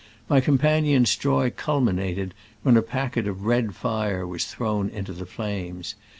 [0.27, 5.93] My companions' joy culminated when a packet of red fire was thrown into the flames.